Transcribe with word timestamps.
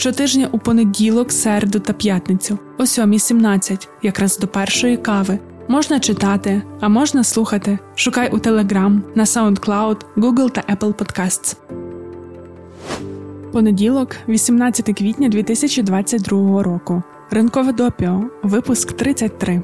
Щотижня 0.00 0.48
у 0.52 0.58
понеділок, 0.58 1.32
середу 1.32 1.78
та 1.78 1.92
п'ятницю, 1.92 2.58
о 2.78 2.82
7.17, 2.82 3.88
якраз 4.02 4.38
до 4.38 4.46
першої 4.46 4.96
кави. 4.96 5.38
Можна 5.68 6.00
читати, 6.00 6.62
а 6.80 6.88
можна 6.88 7.24
слухати. 7.24 7.78
Шукай 7.94 8.30
у 8.30 8.36
Telegram, 8.38 9.00
на 9.14 9.24
SoundCloud, 9.24 9.96
Google 10.16 10.50
та 10.50 10.60
Apple 10.60 10.94
Podcasts. 10.94 11.56
Понеділок, 13.52 14.16
18 14.28 14.98
квітня 14.98 15.28
2022 15.28 16.62
року. 16.62 17.02
Ринкове 17.30 17.72
допіо. 17.72 18.24
Випуск 18.42 18.92
33. 18.92 19.62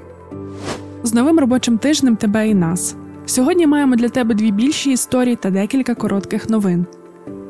З 1.02 1.14
новим 1.14 1.38
робочим 1.38 1.78
тижнем 1.78 2.16
тебе 2.16 2.48
і 2.48 2.54
нас. 2.54 2.96
Сьогодні 3.26 3.66
маємо 3.66 3.96
для 3.96 4.08
тебе 4.08 4.34
дві 4.34 4.50
більші 4.50 4.90
історії 4.92 5.36
та 5.36 5.50
декілька 5.50 5.94
коротких 5.94 6.50
новин. 6.50 6.86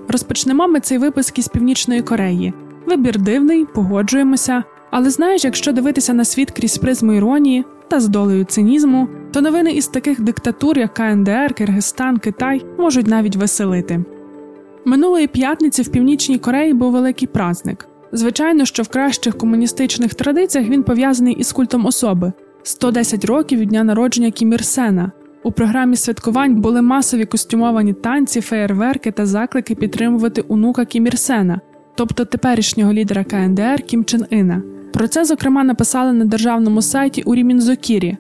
Розпочнемо 0.09 0.69
ми 0.69 0.81
цей 0.81 0.99
випуск 0.99 1.39
із 1.39 1.49
Північної 1.49 2.03
Кореї. 2.03 2.55
Вибір 2.87 3.19
дивний, 3.19 3.65
погоджуємося. 3.65 4.65
Але 4.91 5.11
знаєш, 5.11 5.45
якщо 5.45 5.73
дивитися 5.73 6.13
на 6.13 6.25
світ 6.25 6.51
крізь 6.51 6.79
призму 6.79 7.13
іронії 7.13 7.65
та 7.89 8.01
з 8.01 8.09
долею 8.09 8.45
цинізму, 8.45 9.09
то 9.33 9.41
новини 9.41 9.73
із 9.73 9.89
таких 9.89 10.21
диктатур, 10.21 10.79
як 10.79 10.95
КНДР, 10.95 11.55
Киргизстан, 11.55 12.19
Китай, 12.19 12.67
можуть 12.79 13.07
навіть 13.07 13.37
веселити. 13.37 14.05
Минулої 14.85 15.27
п'ятниці 15.27 15.83
в 15.83 15.89
Північній 15.89 16.39
Кореї 16.39 16.75
був 16.75 16.93
великий 16.93 17.29
праздник. 17.29 17.89
Звичайно, 18.13 18.65
що 18.65 18.83
в 18.83 18.89
кращих 18.89 19.39
комуністичних 19.39 20.15
традиціях 20.15 20.69
він 20.69 20.83
пов'язаний 20.83 21.35
із 21.35 21.53
культом 21.53 21.87
особи 21.87 22.33
110 22.63 23.25
років 23.25 23.59
від 23.59 23.69
дня 23.69 23.85
народження 23.85 24.31
Кім 24.31 24.53
Ір 24.53 24.65
Сена. 24.65 25.13
У 25.43 25.53
програмі 25.53 25.97
святкувань 25.97 26.55
були 26.55 26.83
масові 26.83 27.25
костюмовані 27.25 27.93
танці, 27.93 28.41
феєрверки 28.41 29.11
та 29.11 29.27
заклики 29.27 29.75
підтримувати 29.75 30.45
онука 30.49 30.85
Кім 30.85 31.07
Ір 31.07 31.19
Сена, 31.19 31.61
тобто 31.97 32.25
теперішнього 32.25 32.93
лідера 32.93 33.25
КНДР 33.25 33.83
Кім 33.83 34.05
Чен 34.05 34.27
Іна. 34.31 34.63
Про 34.93 35.09
це, 35.09 35.25
зокрема, 35.25 35.65
написали 35.65 36.13
на 36.13 36.25
державному 36.25 36.83
сайті 36.83 37.23
у 37.23 37.35
Рімінзокірі. 37.35 38.17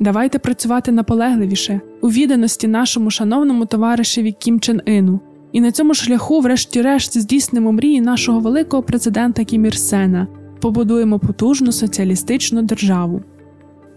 Давайте 0.00 0.38
працювати 0.38 0.92
наполегливіше 0.92 1.80
у 2.00 2.08
відданості 2.08 2.68
нашому 2.68 3.10
шановному 3.10 3.66
товаришеві 3.66 4.32
Кім 4.32 4.60
Чен 4.60 4.82
Іну. 4.86 5.20
І 5.52 5.60
на 5.60 5.72
цьому 5.72 5.94
шляху, 5.94 6.40
врешті-решт, 6.40 7.18
здійснимо 7.18 7.72
мрії 7.72 8.00
нашого 8.00 8.40
великого 8.40 8.82
президента 8.82 9.44
Кім 9.44 9.64
Ір 9.64 9.76
Сена, 9.76 10.26
побудуємо 10.60 11.18
потужну 11.18 11.72
соціалістичну 11.72 12.62
державу. 12.62 13.22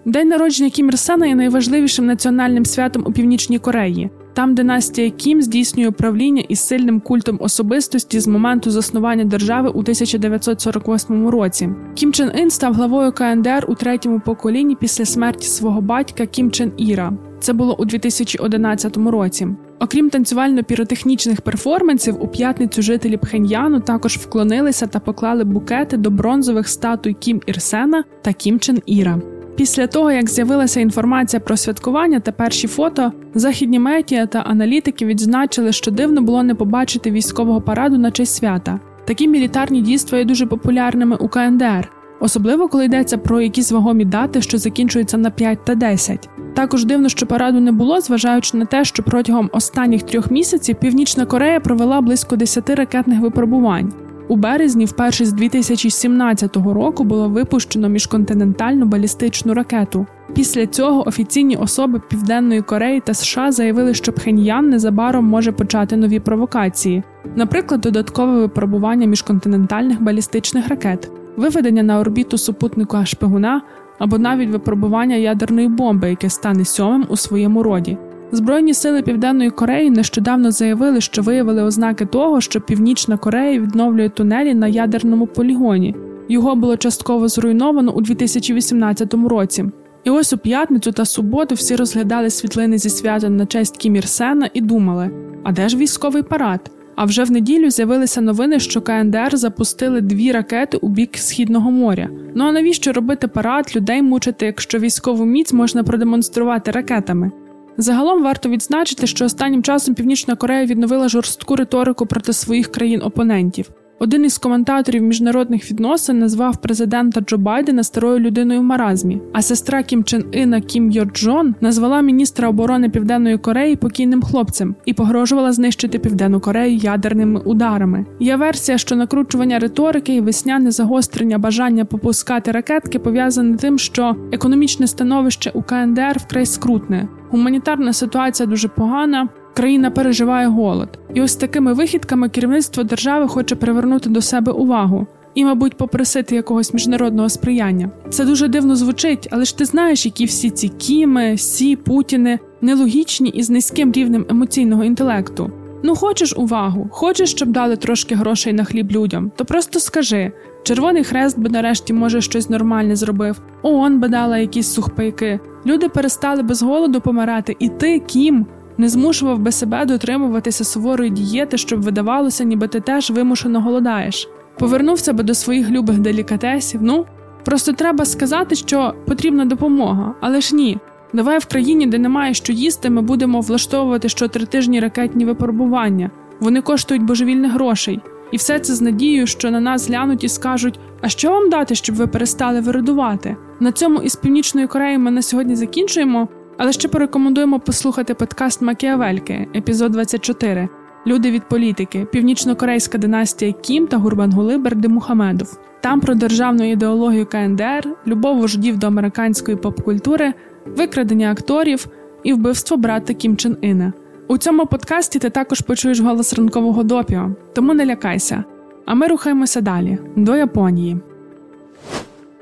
День 0.06 0.28
народження 0.28 0.69
Кім 0.69 0.88
Ір 0.88 1.00
Сена 1.00 1.28
є 1.28 1.36
найважливішим 1.36 2.06
національним 2.06 2.66
святом 2.66 3.03
у 3.08 3.12
Північній 3.12 3.59
Кореї. 3.59 4.09
Там 4.34 4.56
династія 4.56 5.09
Кім 5.09 5.41
здійснює 5.41 5.88
управління 5.88 6.44
із 6.50 6.59
сильним 6.59 7.00
культом 7.00 7.38
особистості 7.41 8.19
з 8.19 8.28
моменту 8.28 8.72
заснування 8.72 9.24
держави 9.24 9.69
у 9.69 9.80
1948 9.80 11.28
році. 11.28 11.69
Кім 11.96 12.13
Чен 12.13 12.31
Ін 12.38 12.50
став 12.50 12.74
главою 12.74 13.12
КНДР 13.12 13.66
у 13.68 13.75
третьому 13.75 14.19
поколінні 14.19 14.75
після 14.75 15.06
смерті 15.06 15.47
свого 15.47 15.81
батька 15.81 16.25
Кім 16.25 16.52
Чен 16.52 16.72
Іра. 16.78 17.13
Це 17.40 17.53
було 17.53 17.75
у 17.75 17.86
2011 17.86 18.97
році. 18.97 19.47
Окрім 19.80 20.09
танцювально-піротехнічних 20.09 21.42
перформансів, 21.42 22.24
у 22.24 22.28
п'ятницю 22.28 22.81
жителі 22.81 23.18
Пхеньяну 23.18 23.80
також 23.80 24.18
вклонилися 24.18 24.88
та 24.88 25.00
поклали 25.00 25.44
букети 25.44 25.97
до 25.97 26.09
бронзових 26.09 26.68
статуй 26.68 27.13
Кім 27.13 27.42
Ірсена 27.46 28.03
та 28.22 28.34
Кім 28.34 28.59
Чен 28.59 28.81
Іра. 28.86 29.22
Після 29.56 29.88
того, 29.88 30.12
як 30.12 30.30
з'явилася 30.30 30.80
інформація 30.80 31.40
про 31.40 31.58
святкування 31.58 32.19
та 32.19 32.31
перші 32.31 32.68
фото, 32.68 33.12
західні 33.36 33.80
медіа 33.80 34.25
та 34.25 34.40
аналітики 34.40 35.06
відзначили, 35.06 35.72
що 35.72 35.91
дивно 35.91 36.22
було 36.22 36.44
не 36.44 36.56
побачити 36.56 37.12
військового 37.12 37.62
параду 37.62 37.97
на 37.97 38.12
честь 38.12 38.36
свята. 38.36 38.80
Такі 39.06 39.28
мілітарні 39.28 39.81
дійства 39.81 40.18
є 40.18 40.25
дуже 40.25 40.46
популярними 40.46 41.16
у 41.16 41.28
КНДР, 41.28 41.92
особливо 42.19 42.68
коли 42.68 42.86
йдеться 42.86 43.18
про 43.18 43.42
якісь 43.42 43.72
вагомі 43.72 44.06
дати, 44.06 44.42
що 44.42 44.58
закінчуються 44.58 45.18
на 45.18 45.30
5 45.30 45.66
та 45.66 45.75
10. 45.75 46.30
Також 46.56 46.86
дивно, 46.86 47.09
що 47.09 47.25
параду 47.25 47.59
не 47.59 47.72
було, 47.72 48.02
зважаючи 48.02 48.58
на 48.58 48.66
те, 48.66 48.86
що 48.86 49.03
протягом 49.03 49.50
останніх 49.53 50.03
трьох 50.03 50.31
місяців 50.31 50.75
Північна 50.75 51.25
Корея 51.25 51.59
провела 51.59 52.02
близько 52.02 52.36
10 52.36 52.69
ракетних 52.69 53.19
випробувань. 53.19 53.94
У 54.28 54.36
березні, 54.36 54.86
вперше 54.86 55.26
з 55.26 55.34
2017 55.34 56.56
року, 56.56 57.04
було 57.04 57.30
випущено 57.30 57.90
міжконтинентальну 57.90 58.86
балістичну 58.86 59.54
ракету. 59.54 60.06
Після 60.36 60.68
цього 60.68 61.08
офіційні 61.08 61.56
особи 61.56 62.02
Південної 62.10 62.62
Кореї 62.62 63.00
та 63.00 63.14
США 63.14 63.52
заявили, 63.52 63.94
що 63.94 64.14
Пхеньян 64.14 64.70
незабаром 64.70 65.26
може 65.26 65.52
почати 65.52 65.98
нові 65.98 66.20
провокації, 66.20 67.04
наприклад, 67.36 67.82
додаткове 67.82 68.40
випробування 68.40 69.08
міжконтинентальних 69.08 70.02
балістичних 70.02 70.68
ракет, 70.68 71.12
виведення 71.38 71.84
на 71.84 72.00
орбіту 72.00 72.38
супутника 72.38 73.06
шпигуна 73.06 73.62
або 74.00 74.18
навіть 74.18 74.50
випробування 74.50 75.16
ядерної 75.16 75.68
бомби, 75.68 76.10
яке 76.10 76.30
стане 76.30 76.66
сьомим 76.66 77.06
у 77.10 77.16
своєму 77.16 77.64
роді. 77.64 77.98
Збройні 78.34 78.74
сили 78.74 79.02
Південної 79.02 79.50
Кореї 79.50 79.90
нещодавно 79.90 80.52
заявили, 80.52 81.02
що 81.02 81.22
виявили 81.22 81.64
ознаки 81.64 82.06
того, 82.06 82.42
що 82.42 82.62
Північна 82.62 83.18
Корея 83.18 83.60
відновлює 83.60 84.10
тунелі 84.10 84.54
на 84.54 84.68
ядерному 84.68 85.28
полігоні. 85.28 85.96
Його 86.30 86.56
було 86.56 86.78
частково 86.78 87.28
зруйновано 87.28 87.92
у 87.92 88.02
2018 88.02 89.14
році. 89.14 89.66
І 90.04 90.10
ось 90.10 90.34
у 90.34 90.38
п'ятницю 90.38 90.92
та 90.92 91.06
суботу 91.06 91.56
всі 91.56 91.76
розглядали 91.76 92.30
світлини 92.30 92.78
зі 92.78 92.90
свята 92.90 93.30
на 93.30 93.46
честь 93.46 93.78
Кім 93.78 93.96
Ір 93.96 94.08
Сена 94.08 94.50
і 94.54 94.62
думали: 94.62 95.10
а 95.44 95.52
де 95.52 95.70
ж 95.70 95.78
військовий 95.78 96.24
парад? 96.24 96.72
А 96.96 97.06
вже 97.06 97.24
в 97.24 97.32
неділю 97.32 97.70
з'явилися 97.70 98.22
новини, 98.22 98.60
що 98.60 98.82
КНДР 98.82 99.38
запустили 99.38 100.02
дві 100.02 100.32
ракети 100.32 100.78
у 100.78 100.90
бік 100.90 101.18
Східного 101.18 101.72
моря. 101.72 102.10
Ну 102.36 102.44
а 102.44 102.52
навіщо 102.52 102.94
робити 102.94 103.28
парад, 103.28 103.74
людей 103.76 104.02
мучити, 104.02 104.46
якщо 104.46 104.80
військову 104.80 105.26
міць 105.26 105.54
можна 105.54 105.84
продемонструвати 105.84 106.72
ракетами? 106.72 107.32
Загалом 107.78 108.24
варто 108.24 108.50
відзначити, 108.50 109.08
що 109.08 109.26
останнім 109.26 109.64
часом 109.64 109.96
Північна 109.96 110.36
Корея 110.36 110.66
відновила 110.66 111.10
жорстку 111.10 111.56
риторику 111.56 112.06
проти 112.06 112.34
своїх 112.34 112.72
країн-опонентів. 112.72 113.70
Один 114.00 114.26
із 114.26 114.38
коментаторів 114.38 115.02
міжнародних 115.02 115.72
відносин 115.72 116.20
назвав 116.20 116.58
президента 116.58 117.22
Джо 117.22 117.38
Байдена 117.38 117.84
старою 117.84 118.20
людиною 118.20 118.60
в 118.60 118.64
маразмі, 118.64 119.22
а 119.34 119.42
сестра 119.42 119.84
Кім 119.84 120.04
Чен 120.04 120.24
Іна 120.31 120.62
Кім 120.62 120.92
Йор 120.92 121.12
Джон 121.14 121.56
назвала 121.62 122.02
міністра 122.02 122.50
оборони 122.50 122.90
Південної 122.90 123.38
Кореї 123.38 123.76
покійним 123.76 124.22
хлопцем 124.22 124.76
і 124.86 124.94
погрожувала 124.94 125.52
знищити 125.52 126.00
Південну 126.00 126.40
Корею 126.40 126.76
ядерними 126.76 127.40
ударами. 127.40 128.06
Є 128.19 128.36
версія, 128.36 128.78
що 128.78 128.96
накручування 128.96 129.60
риторики 129.60 130.16
і 130.16 130.22
весняне 130.22 130.72
загострення 130.72 131.38
бажання 131.38 131.86
попускати 131.86 132.52
ракетки 132.52 133.00
пов'язане 133.00 133.58
тим, 133.58 133.80
що 133.80 134.16
економічне 134.31 134.88
становище 134.88 135.52
у 135.54 135.62
КНДР 135.62 136.18
вкрай 136.18 136.46
скрутне. 136.46 137.08
Гуманітарна 137.33 137.94
ситуація 137.94 138.47
дуже 138.47 138.68
погана. 138.68 139.30
Країна 139.53 139.91
переживає 139.91 140.47
голод, 140.47 141.00
і 141.13 141.21
ось 141.21 141.35
такими 141.35 141.74
вихідками 141.74 142.30
керівництво 142.30 142.83
держави 142.83 143.27
хоче 143.27 143.56
привернути 143.56 144.09
до 144.09 144.21
себе 144.21 144.51
увагу 144.51 145.07
і, 145.35 145.45
мабуть, 145.45 145.77
попросити 145.77 146.35
якогось 146.35 146.74
міжнародного 146.74 147.30
сприяння. 147.30 147.91
Це 148.09 148.25
дуже 148.25 148.47
дивно 148.47 148.75
звучить, 148.75 149.27
але 149.31 149.45
ж 149.45 149.57
ти 149.57 149.65
знаєш, 149.65 150.06
які 150.06 150.25
всі 150.25 150.50
ці 150.50 150.68
кіми, 150.68 151.38
сі, 151.38 151.75
путіни 151.75 152.39
нелогічні 152.62 153.30
і 153.30 153.44
з 153.44 153.50
низьким 153.50 153.91
рівнем 153.91 154.25
емоційного 154.30 154.83
інтелекту. 154.83 155.51
Ну, 155.83 155.95
хочеш 155.95 156.38
увагу, 156.38 156.88
хочеш, 156.91 157.31
щоб 157.31 157.50
дали 157.50 157.75
трошки 157.75 158.15
грошей 158.15 158.53
на 158.53 158.63
хліб 158.63 158.91
людям, 158.91 159.31
то 159.35 159.45
просто 159.45 159.80
скажи. 159.80 160.31
Червоний 160.63 161.04
хрест 161.04 161.39
би 161.39 161.50
нарешті, 161.50 161.94
може, 161.94 162.21
щось 162.21 162.50
нормальне 162.50 162.95
зробив, 162.95 163.42
ООН 163.62 164.00
би 164.00 164.07
дала 164.07 164.38
якісь 164.38 164.74
сухпайки. 164.74 165.39
Люди 165.65 165.89
перестали 165.89 166.44
без 166.44 166.63
голоду 166.63 167.01
помирати, 167.01 167.56
і 167.60 167.69
ти, 167.69 168.00
Кім, 168.00 168.45
не 168.77 168.89
змушував 168.89 169.39
би 169.39 169.51
себе 169.51 169.86
дотримуватися 169.86 170.63
суворої 170.63 171.10
дієти, 171.10 171.57
щоб 171.57 171.81
видавалося, 171.81 172.44
ніби 172.44 172.68
ти 172.68 172.80
теж 172.80 173.10
вимушено 173.10 173.62
голодаєш. 173.62 174.30
Повернувся 174.60 175.13
би 175.13 175.24
до 175.24 175.33
своїх 175.33 175.69
любих 175.69 176.00
делікатесів. 176.00 176.83
Ну 176.83 177.06
просто 177.45 177.74
треба 177.74 178.06
сказати, 178.06 178.56
що 178.56 178.94
потрібна 179.07 179.45
допомога, 179.45 180.16
але 180.21 180.42
ж 180.42 180.56
ні. 180.56 180.77
Давай 181.13 181.39
в 181.39 181.45
країні, 181.45 181.88
де 181.88 182.00
немає 182.00 182.33
що 182.33 182.54
їсти, 182.54 182.89
ми 182.89 183.01
будемо 183.01 183.42
влаштовувати 183.42 184.09
щотритижні 184.09 184.80
ракетні 184.80 185.25
випробування. 185.25 186.12
Вони 186.39 186.62
коштують 186.62 187.04
божевільних 187.04 187.51
грошей. 187.54 188.01
І 188.33 188.38
все 188.38 188.59
це 188.59 188.75
з 188.75 188.81
надією, 188.81 189.27
що 189.27 189.51
на 189.51 189.59
нас 189.59 189.88
глянуть 189.88 190.24
і 190.24 190.30
скажуть: 190.30 190.80
а 191.01 191.09
що 191.09 191.31
вам 191.31 191.50
дати, 191.50 191.75
щоб 191.75 191.95
ви 191.95 192.07
перестали 192.07 192.62
вирадувати? 192.62 193.35
На 193.59 193.71
цьому 193.71 194.01
із 194.01 194.15
північної 194.15 194.68
Кореї 194.68 194.97
ми 194.97 195.12
на 195.12 195.21
сьогодні 195.21 195.56
закінчуємо, 195.56 196.27
але 196.57 196.74
ще 196.74 196.88
порекомендуємо 196.88 197.59
послухати 197.59 198.13
подкаст 198.13 198.62
Макіавельки, 198.62 199.47
епізод 199.56 199.91
24 199.91 200.69
Люди 201.07 201.31
від 201.31 201.50
політики, 201.50 202.07
північно-корейська 202.12 202.97
династія 202.97 203.53
Кім 203.53 203.88
та 203.88 203.97
Гурбангули 203.97 204.57
Бердимухамедов. 204.57 205.59
Там 205.81 206.00
про 206.00 206.15
державну 206.15 206.71
ідеологію 206.71 207.25
КНДР, 207.25 207.95
любов 208.07 208.38
вождів 208.38 208.77
до 208.77 208.88
американської 208.88 209.57
поп-культури, 209.57 210.33
викрадення 210.65 211.31
акторів 211.31 211.88
і 212.24 212.33
вбивство 212.33 212.77
брата 212.77 213.13
Кім 213.13 213.38
Чен 213.38 213.57
Іна. 213.62 213.94
У 214.28 214.38
цьому 214.38 214.66
подкасті 214.66 215.20
ти 215.20 215.30
також 215.30 215.62
почуєш 215.62 216.00
голос 216.00 216.34
ранкового 216.34 216.84
допіо, 216.84 217.30
тому 217.54 217.74
не 217.74 217.86
лякайся. 217.86 218.44
А 218.86 218.96
ми 218.96 219.08
рухаємося 219.08 219.62
далі 219.62 219.98
до 220.16 220.36
Японії. 220.36 220.98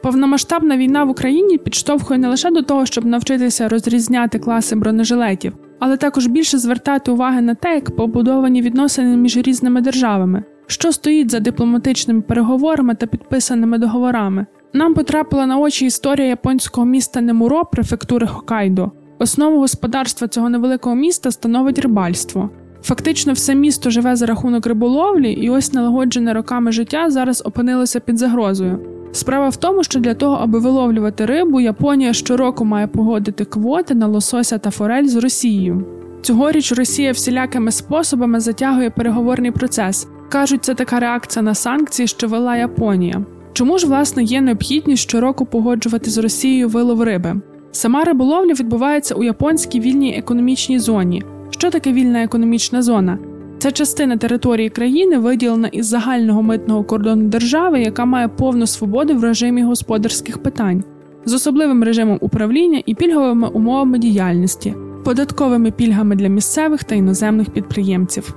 Повномасштабна 0.04 0.78
війна 0.78 1.04
в 1.04 1.10
Україні 1.10 1.58
підштовхує 1.58 2.20
не 2.20 2.28
лише 2.28 2.52
до 2.52 2.62
того, 2.62 2.86
щоб 2.86 3.06
навчитися 3.06 3.70
розрізняти 3.70 4.40
класи 4.40 4.76
бронежилетів, 4.76 5.54
але 5.80 5.98
також 5.98 6.28
більше 6.28 6.58
звертати 6.58 7.12
уваги 7.12 7.42
на 7.42 7.56
те, 7.56 7.76
як 7.76 7.96
побудовані 7.96 8.62
відносини 8.62 9.18
між 9.18 9.38
різними 9.38 9.82
державами, 9.82 10.44
що 10.68 10.92
стоїть 10.92 11.32
за 11.32 11.40
дипломатичними 11.40 12.22
переговорами 12.22 12.96
та 12.96 13.06
підписаними 13.06 13.78
договорами. 13.78 14.46
Нам 14.74 14.94
потрапила 14.94 15.46
на 15.46 15.58
очі 15.58 15.86
історія 15.86 16.28
японського 16.28 16.88
міста 16.88 17.22
Немуро, 17.22 17.66
префектури 17.66 18.28
Хокайдо. 18.28 18.92
Основу 19.22 19.60
господарства 19.60 20.28
цього 20.28 20.50
невеликого 20.50 20.96
міста 20.96 21.32
становить 21.32 21.80
рибальство. 21.80 22.50
Фактично, 22.84 23.34
все 23.34 23.56
місто 23.56 23.90
живе 23.90 24.16
за 24.16 24.26
рахунок 24.26 24.66
риболовлі, 24.66 25.32
і 25.32 25.50
ось 25.50 25.74
налагоджене 25.74 26.34
роками 26.34 26.72
життя 26.72 27.10
зараз 27.10 27.44
опинилося 27.46 28.00
під 28.00 28.18
загрозою. 28.18 28.80
Справа 29.12 29.50
в 29.50 29.56
тому, 29.56 29.84
що 29.84 30.00
для 30.00 30.14
того, 30.14 30.36
аби 30.36 30.60
виловлювати 30.60 31.26
рибу, 31.26 31.60
Японія 31.60 32.14
щороку 32.14 32.66
має 32.66 32.88
погодити 32.88 33.46
квоти 33.46 33.96
на 33.96 34.08
лосося 34.08 34.58
та 34.58 34.70
форель 34.70 35.08
з 35.08 35.16
Росією. 35.16 35.86
Цьогоріч 36.22 36.72
Росія 36.72 37.12
всілякими 37.12 37.72
способами 37.72 38.40
затягує 38.40 38.90
переговорний 38.90 39.52
процес. 39.52 40.08
Кажуть, 40.30 40.66
це 40.66 40.76
така 40.76 41.00
реакція 41.00 41.44
на 41.44 41.56
санкції, 41.56 42.08
що 42.08 42.28
вела 42.28 42.58
Японія. 42.58 43.26
Чому 43.54 43.78
ж 43.78 43.88
власне 43.88 44.24
є 44.24 44.42
необхідність 44.42 45.04
щороку 45.04 45.46
погоджувати 45.46 46.10
з 46.10 46.18
Росією 46.18 46.70
вилов 46.70 47.02
риби? 47.02 47.42
Сама 47.72 48.04
риболовля 48.04 48.54
відбувається 48.54 49.16
у 49.16 49.24
японській 49.24 49.80
вільній 49.80 50.16
економічній 50.18 50.80
зоні. 50.80 51.24
Що 51.50 51.70
таке 51.70 51.94
вільна 51.94 52.24
економічна 52.24 52.82
зона? 52.82 53.18
Це 53.60 53.72
частина 53.72 54.18
території 54.18 54.70
країни, 54.70 55.18
виділена 55.18 55.68
із 55.68 55.86
загального 55.86 56.42
митного 56.42 56.84
кордону 56.84 57.24
держави, 57.30 57.82
яка 57.82 58.06
має 58.06 58.28
повну 58.28 58.68
свободу 58.68 59.16
в 59.16 59.24
режимі 59.24 59.64
господарських 59.64 60.38
питань, 60.44 60.84
з 61.26 61.34
особливим 61.34 61.84
режимом 61.84 62.18
управління 62.22 62.84
і 62.86 62.96
пільговими 62.96 63.48
умовами 63.48 64.00
діяльності, 64.00 64.74
податковими 65.04 65.72
пільгами 65.72 66.16
для 66.16 66.28
місцевих 66.28 66.84
та 66.84 66.96
іноземних 66.96 67.50
підприємців. 67.50 68.36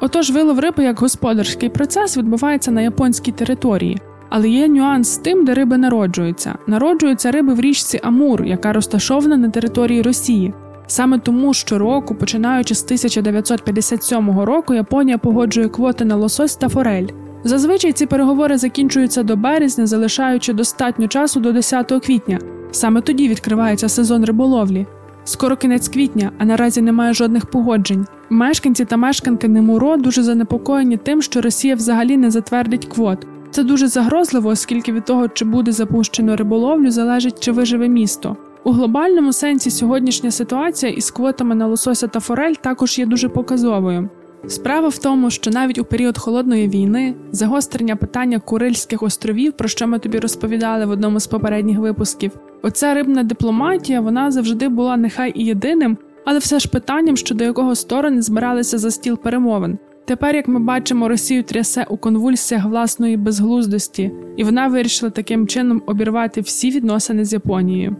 Отож, 0.00 0.30
вилов 0.30 0.58
риби 0.58 0.84
як 0.84 1.00
господарський 1.00 1.68
процес 1.68 2.16
відбувається 2.16 2.70
на 2.70 2.80
японській 2.80 3.32
території. 3.32 3.98
Але 4.28 4.48
є 4.48 4.68
нюанс 4.68 5.08
з 5.08 5.16
тим, 5.16 5.44
де 5.44 5.54
риби 5.54 5.78
народжуються. 5.78 6.54
Народжуються 6.66 7.30
риби 7.30 7.54
в 7.54 7.60
річці 7.60 8.00
Амур, 8.02 8.44
яка 8.44 8.72
розташована 8.72 9.36
на 9.36 9.50
території 9.50 10.02
Росії. 10.02 10.54
Саме 10.86 11.18
тому 11.18 11.54
щороку, 11.54 12.14
починаючи 12.14 12.74
з 12.74 12.84
1957 12.84 14.40
року, 14.40 14.74
Японія 14.74 15.18
погоджує 15.18 15.68
квоти 15.68 16.04
на 16.04 16.16
лосось 16.16 16.56
та 16.56 16.68
форель. 16.68 17.06
Зазвичай 17.44 17.92
ці 17.92 18.06
переговори 18.06 18.58
закінчуються 18.58 19.22
до 19.22 19.36
березня, 19.36 19.86
залишаючи 19.86 20.52
достатньо 20.52 21.08
часу 21.08 21.40
до 21.40 21.52
10 21.52 21.92
квітня. 22.06 22.38
Саме 22.70 23.00
тоді 23.00 23.28
відкривається 23.28 23.88
сезон 23.88 24.24
риболовлі. 24.24 24.86
Скоро 25.24 25.56
кінець 25.56 25.88
квітня, 25.88 26.30
а 26.38 26.44
наразі 26.44 26.82
немає 26.82 27.14
жодних 27.14 27.46
погоджень. 27.46 28.06
Мешканці 28.30 28.84
та 28.84 28.96
мешканки 28.96 29.48
Немуро 29.48 29.96
дуже 29.96 30.22
занепокоєні 30.22 30.96
тим, 30.96 31.22
що 31.22 31.40
Росія 31.40 31.74
взагалі 31.74 32.16
не 32.16 32.30
затвердить 32.30 32.86
квот. 32.86 33.26
Це 33.54 33.64
дуже 33.64 33.86
загрозливо, 33.86 34.48
оскільки 34.48 34.92
від 34.92 35.04
того, 35.04 35.28
чи 35.28 35.44
буде 35.44 35.72
запущено 35.72 36.36
риболовлю, 36.36 36.90
залежить 36.90 37.40
чи 37.40 37.52
виживе 37.52 37.88
місто. 37.88 38.36
У 38.64 38.72
глобальному 38.72 39.32
сенсі 39.32 39.70
сьогоднішня 39.70 40.30
ситуація 40.30 40.92
із 40.92 41.10
квотами 41.10 41.54
на 41.54 41.66
лосося 41.66 42.06
та 42.06 42.20
форель 42.20 42.54
також 42.54 42.98
є 42.98 43.06
дуже 43.06 43.28
показовою. 43.28 44.08
Справа 44.46 44.88
в 44.88 44.98
тому, 44.98 45.30
що 45.30 45.50
навіть 45.50 45.78
у 45.78 45.84
період 45.84 46.18
холодної 46.18 46.68
війни 46.68 47.14
загострення 47.32 47.96
питання 47.96 48.38
Курильських 48.38 49.02
островів, 49.02 49.52
про 49.52 49.68
що 49.68 49.86
ми 49.86 49.98
тобі 49.98 50.18
розповідали 50.18 50.86
в 50.86 50.90
одному 50.90 51.20
з 51.20 51.26
попередніх 51.26 51.78
випусків, 51.78 52.32
оця 52.62 52.94
рибна 52.94 53.22
дипломатія 53.22 54.00
вона 54.00 54.30
завжди 54.30 54.68
була 54.68 54.96
нехай 54.96 55.32
і 55.34 55.44
єдиним, 55.44 55.98
але 56.24 56.38
все 56.38 56.58
ж 56.58 56.68
питанням, 56.68 57.16
щодо 57.16 57.44
якого 57.44 57.74
сторони 57.74 58.22
збиралися 58.22 58.78
за 58.78 58.90
стіл 58.90 59.18
перемовин. 59.18 59.78
Тепер, 60.06 60.36
як 60.36 60.48
ми 60.48 60.60
бачимо, 60.60 61.08
Росію 61.08 61.42
трясе 61.42 61.86
у 61.88 61.96
конвульсіях 61.96 62.64
власної 62.64 63.16
безглуздості, 63.16 64.10
і 64.36 64.44
вона 64.44 64.68
вирішила 64.68 65.10
таким 65.10 65.46
чином 65.46 65.82
обірвати 65.86 66.40
всі 66.40 66.70
відносини 66.70 67.24
з 67.24 67.32
Японією. 67.32 67.96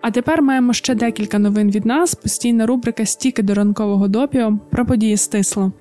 А 0.00 0.10
тепер 0.10 0.42
маємо 0.42 0.72
ще 0.72 0.94
декілька 0.94 1.38
новин 1.38 1.70
від 1.70 1.86
нас. 1.86 2.14
Постійна 2.14 2.66
рубрика 2.66 3.06
Стіки 3.06 3.42
до 3.42 3.54
ранкового 3.54 4.08
допіо 4.08 4.58
про 4.70 4.86
події 4.86 5.16
стисло. 5.16 5.72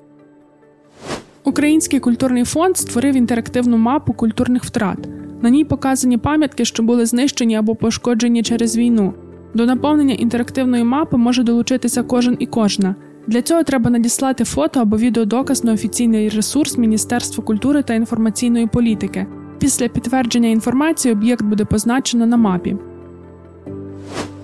Український 1.44 2.00
культурний 2.00 2.44
фонд 2.44 2.78
створив 2.78 3.16
інтерактивну 3.16 3.78
мапу 3.78 4.14
культурних 4.14 4.64
втрат. 4.64 4.98
На 5.42 5.50
ній 5.50 5.66
показані 5.66 6.18
пам'ятки, 6.18 6.66
що 6.66 6.84
були 6.84 7.06
знищені 7.06 7.56
або 7.56 7.76
пошкоджені 7.76 8.44
через 8.44 8.78
війну. 8.78 9.14
До 9.54 9.66
наповнення 9.66 10.14
інтерактивної 10.14 10.84
мапи 10.84 11.18
може 11.18 11.44
долучитися 11.44 12.04
кожен 12.04 12.38
і 12.40 12.46
кожна. 12.46 12.96
Для 13.28 13.42
цього 13.42 13.64
треба 13.64 13.90
надіслати 13.90 14.44
фото 14.44 14.80
або 14.80 14.98
відеодоказ 14.98 15.64
на 15.64 15.74
офіційний 15.74 16.30
ресурс 16.30 16.78
Міністерства 16.78 17.44
культури 17.44 17.84
та 17.84 17.94
інформаційної 17.94 18.68
політики. 18.68 19.28
Після 19.60 19.88
підтвердження 19.88 20.50
інформації 20.50 21.14
об'єкт 21.14 21.44
буде 21.46 21.66
позначено 21.66 22.26
на 22.26 22.38
мапі. 22.38 22.78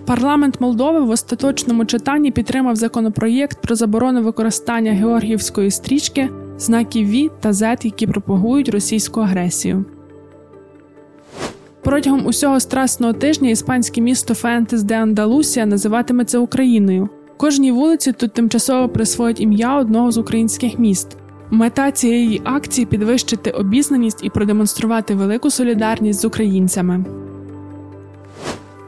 Парламент 0.05 0.61
Молдови 0.61 0.99
в 0.99 1.09
остаточному 1.09 1.85
читанні 1.85 2.31
підтримав 2.31 2.75
законопроєкт 2.75 3.61
про 3.61 3.75
заборону 3.75 4.21
використання 4.21 4.91
георгіївської 4.91 5.71
стрічки, 5.71 6.29
знаків 6.57 7.09
Ві 7.09 7.29
та 7.39 7.51
Z, 7.51 7.85
які 7.85 8.07
пропагують 8.07 8.69
російську 8.69 9.19
агресію. 9.19 9.85
Протягом 11.83 12.25
усього 12.25 12.59
страсного 12.59 13.13
тижня 13.13 13.49
іспанське 13.49 14.01
місто 14.01 14.33
Фентес 14.33 14.83
де 14.83 14.95
Андалусія 14.95 15.65
називатиметься 15.65 16.39
Україною. 16.39 17.09
Кожній 17.37 17.71
вулиці 17.71 18.11
тут 18.11 18.33
тимчасово 18.33 18.89
присвоїть 18.89 19.39
ім'я 19.39 19.77
одного 19.77 20.11
з 20.11 20.17
українських 20.17 20.79
міст. 20.79 21.17
Мета 21.49 21.91
цієї 21.91 22.41
акції 22.43 22.85
підвищити 22.85 23.51
обізнаність 23.51 24.23
і 24.23 24.29
продемонструвати 24.29 25.15
велику 25.15 25.49
солідарність 25.49 26.21
з 26.21 26.25
українцями. 26.25 27.05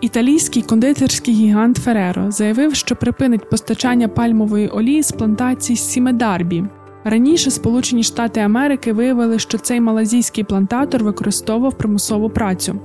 Італійський 0.01 0.61
кондитерський 0.61 1.33
гігант 1.33 1.77
Фереро 1.77 2.31
заявив, 2.31 2.75
що 2.75 2.95
припинить 2.95 3.49
постачання 3.49 4.07
пальмової 4.07 4.67
олії 4.67 5.03
з 5.03 5.11
плантацій 5.11 5.75
Сімедарбі. 5.75 6.63
Раніше 7.03 7.51
Сполучені 7.51 8.03
Штати 8.03 8.39
Америки 8.39 8.93
виявили, 8.93 9.39
що 9.39 9.57
цей 9.57 9.81
малазійський 9.81 10.43
плантатор 10.43 11.03
використовував 11.03 11.77
примусову 11.77 12.29
працю. 12.29 12.79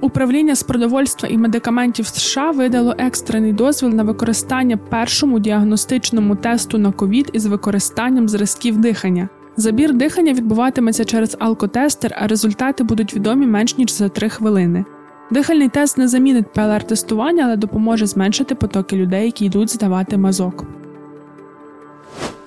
Управління 0.00 0.54
з 0.54 0.62
продовольства 0.62 1.28
і 1.28 1.38
медикаментів 1.38 2.06
США 2.06 2.50
видало 2.50 2.94
екстрений 2.98 3.52
дозвіл 3.52 3.90
на 3.90 4.02
використання 4.02 4.76
першому 4.76 5.40
діагностичному 5.40 6.36
тесту 6.36 6.78
на 6.78 6.92
ковід 6.92 7.30
із 7.32 7.46
використанням 7.46 8.28
зразків 8.28 8.78
дихання. 8.78 9.28
Забір 9.56 9.94
дихання 9.94 10.32
відбуватиметься 10.32 11.04
через 11.04 11.36
алкотестер, 11.38 12.16
а 12.20 12.26
результати 12.26 12.84
будуть 12.84 13.14
відомі 13.14 13.46
менш 13.46 13.78
ніж 13.78 13.92
за 13.92 14.08
3 14.08 14.28
хвилини. 14.28 14.84
Дихальний 15.30 15.68
тест 15.68 15.98
не 15.98 16.08
замінить 16.08 16.46
ПЛР-тестування, 16.54 17.42
але 17.44 17.56
допоможе 17.56 18.06
зменшити 18.06 18.54
потоки 18.54 18.96
людей, 18.96 19.24
які 19.24 19.44
йдуть 19.44 19.70
здавати 19.70 20.16
мазок. 20.16 20.64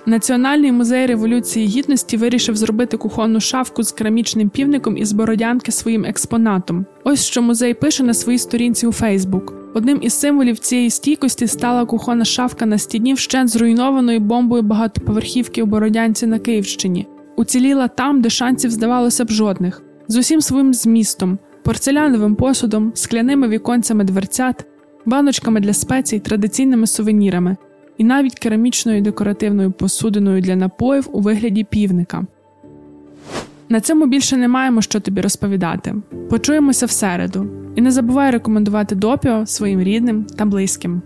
Національний 0.05 0.71
музей 0.71 1.05
революції 1.05 1.67
гідності 1.67 2.17
вирішив 2.17 2.55
зробити 2.55 2.97
кухонну 2.97 3.39
шафку 3.39 3.83
з 3.83 3.91
керамічним 3.91 4.49
півником 4.49 4.97
із 4.97 5.11
бородянки 5.11 5.71
своїм 5.71 6.05
експонатом. 6.05 6.85
Ось 7.03 7.25
що 7.25 7.41
музей 7.41 7.73
пише 7.73 8.03
на 8.03 8.13
своїй 8.13 8.37
сторінці 8.37 8.87
у 8.87 8.91
Фейсбук. 8.91 9.53
Одним 9.73 9.99
із 10.01 10.13
символів 10.13 10.59
цієї 10.59 10.89
стійкості 10.89 11.47
стала 11.47 11.85
кухонна 11.85 12.25
шафка 12.25 12.65
на 12.65 12.77
стіні 12.77 13.13
вщент 13.13 13.49
зруйнованої 13.49 14.19
бомбою 14.19 14.63
багатоповерхівки 14.63 15.63
у 15.63 15.65
Бородянці 15.65 16.27
на 16.27 16.39
Київщині. 16.39 17.07
Уціліла 17.35 17.87
там, 17.87 18.21
де 18.21 18.29
шансів 18.29 18.71
здавалося 18.71 19.25
б 19.25 19.29
жодних, 19.29 19.81
з 20.07 20.17
усім 20.17 20.41
своїм 20.41 20.73
змістом, 20.73 21.37
порцеляновим 21.63 22.35
посудом, 22.35 22.91
скляними 22.95 23.47
віконцями 23.47 24.03
дверцят, 24.03 24.65
баночками 25.05 25.59
для 25.59 25.73
спецій, 25.73 26.19
традиційними 26.19 26.87
сувенірами 26.87 27.57
і 27.97 28.03
навіть 28.03 28.39
керамічною 28.39 29.01
декоративною 29.01 29.71
посудиною 29.71 30.41
для 30.41 30.55
напоїв 30.55 31.09
у 31.11 31.19
вигляді 31.21 31.63
півника. 31.63 32.25
На 33.69 33.79
цьому 33.79 34.05
більше 34.05 34.37
не 34.37 34.47
маємо 34.47 34.81
що 34.81 34.99
тобі 34.99 35.21
розповідати. 35.21 35.95
Почуємося 36.29 36.85
в 36.85 36.91
середу. 36.91 37.47
І 37.75 37.81
не 37.81 37.91
забувай 37.91 38.31
рекомендувати 38.31 38.95
допіо 38.95 39.45
своїм 39.45 39.81
рідним 39.81 40.23
та 40.23 40.45
близьким. 40.45 41.01